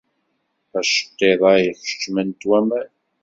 [0.79, 1.53] Aceṭṭiḍ-a
[1.85, 2.89] keččmen-t waman.